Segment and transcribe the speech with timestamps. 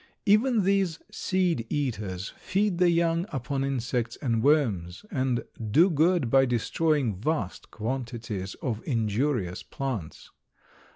[0.25, 6.43] Even these seed eaters feed the young upon insects and worms, and do good by
[6.43, 10.31] destroying vast quantities of injurious plants.